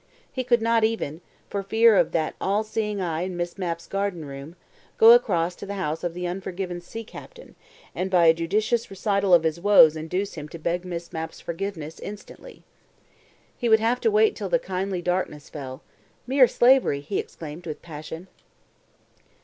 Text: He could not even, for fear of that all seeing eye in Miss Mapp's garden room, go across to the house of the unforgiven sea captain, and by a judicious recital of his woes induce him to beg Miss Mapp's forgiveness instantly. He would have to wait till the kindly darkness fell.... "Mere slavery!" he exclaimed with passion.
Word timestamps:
He 0.31 0.43
could 0.43 0.63
not 0.63 0.83
even, 0.83 1.21
for 1.47 1.61
fear 1.61 1.95
of 1.95 2.11
that 2.11 2.33
all 2.41 2.63
seeing 2.63 2.99
eye 2.99 3.21
in 3.21 3.37
Miss 3.37 3.59
Mapp's 3.59 3.85
garden 3.85 4.25
room, 4.25 4.55
go 4.97 5.11
across 5.11 5.55
to 5.57 5.67
the 5.67 5.75
house 5.75 6.03
of 6.03 6.15
the 6.15 6.25
unforgiven 6.25 6.81
sea 6.81 7.03
captain, 7.03 7.53
and 7.93 8.09
by 8.09 8.25
a 8.25 8.33
judicious 8.33 8.89
recital 8.89 9.31
of 9.31 9.43
his 9.43 9.61
woes 9.61 9.95
induce 9.95 10.33
him 10.33 10.49
to 10.49 10.57
beg 10.57 10.85
Miss 10.85 11.13
Mapp's 11.13 11.39
forgiveness 11.39 11.99
instantly. 11.99 12.63
He 13.55 13.69
would 13.69 13.79
have 13.79 14.01
to 14.01 14.09
wait 14.09 14.35
till 14.35 14.49
the 14.49 14.57
kindly 14.57 15.03
darkness 15.03 15.51
fell.... 15.51 15.83
"Mere 16.25 16.47
slavery!" 16.47 17.01
he 17.01 17.19
exclaimed 17.19 17.67
with 17.67 17.83
passion. 17.83 18.27